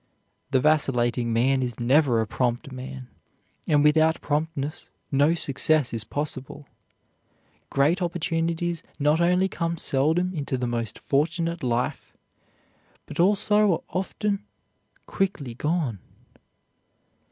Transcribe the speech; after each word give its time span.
The 0.49 0.59
vacillating 0.59 1.31
man 1.31 1.61
is 1.61 1.79
never 1.79 2.21
a 2.21 2.25
prompt 2.25 2.71
man, 2.71 3.07
and 3.67 3.83
without 3.83 4.19
promptness 4.19 4.89
no 5.11 5.35
success 5.35 5.93
is 5.93 6.03
possible. 6.03 6.65
Great 7.69 8.01
opportunities 8.01 8.81
not 8.97 9.21
only 9.21 9.47
come 9.47 9.77
seldom 9.77 10.33
into 10.33 10.57
the 10.57 10.65
most 10.65 10.97
fortunate 10.97 11.61
life, 11.61 12.13
but 13.05 13.19
also 13.19 13.73
are 13.73 13.81
often 13.89 14.43
quickly 15.05 15.53
gone. 15.53 15.99